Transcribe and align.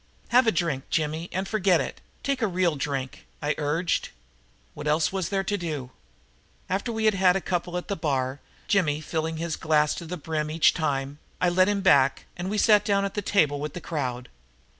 "Have 0.29 0.47
a 0.47 0.51
drink, 0.51 0.85
Jimmy, 0.89 1.29
and 1.31 1.47
forget 1.47 1.79
it. 1.79 2.01
Take 2.23 2.41
a 2.41 2.47
real 2.47 2.75
drink!" 2.75 3.27
I 3.39 3.53
urged. 3.59 4.09
What 4.73 4.87
else 4.87 5.11
was 5.11 5.29
there 5.29 5.43
to 5.43 5.57
do? 5.59 5.91
After 6.71 6.91
we 6.91 7.05
had 7.05 7.13
had 7.13 7.35
a 7.35 7.39
couple 7.39 7.77
at 7.77 7.87
the 7.87 7.95
bar, 7.95 8.39
Jimmy 8.67 8.99
filling 8.99 9.37
his 9.37 9.55
glass 9.55 9.93
to 10.01 10.07
the 10.07 10.17
brim 10.17 10.49
each 10.49 10.73
time, 10.73 11.19
I 11.39 11.49
led 11.49 11.69
him 11.69 11.77
in 11.77 11.81
back 11.83 12.25
and 12.35 12.49
we 12.49 12.57
sat 12.57 12.83
down 12.83 13.05
at 13.05 13.13
the 13.13 13.21
table 13.21 13.59
with 13.59 13.75
the 13.75 13.79
crowd. 13.79 14.27